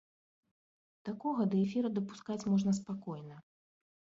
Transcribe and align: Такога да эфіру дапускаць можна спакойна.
Такога 1.09 1.47
да 1.53 1.59
эфіру 1.65 1.91
дапускаць 1.99 2.41
можна 2.55 2.71
спакойна. 2.79 3.35